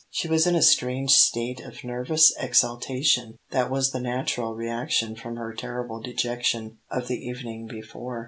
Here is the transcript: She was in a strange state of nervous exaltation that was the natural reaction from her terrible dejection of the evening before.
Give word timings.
She 0.09 0.27
was 0.27 0.47
in 0.47 0.55
a 0.55 0.63
strange 0.63 1.11
state 1.11 1.59
of 1.61 1.83
nervous 1.83 2.33
exaltation 2.39 3.37
that 3.51 3.69
was 3.69 3.91
the 3.91 3.99
natural 3.99 4.55
reaction 4.55 5.15
from 5.15 5.35
her 5.35 5.53
terrible 5.53 6.01
dejection 6.01 6.79
of 6.89 7.07
the 7.07 7.23
evening 7.23 7.67
before. 7.67 8.19